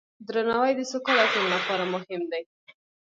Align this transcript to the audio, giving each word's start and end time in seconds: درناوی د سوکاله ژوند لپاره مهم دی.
درناوی 0.27 0.71
د 0.75 0.81
سوکاله 0.91 1.25
ژوند 1.31 1.49
لپاره 1.55 1.83
مهم 1.93 2.21
دی. 2.31 2.43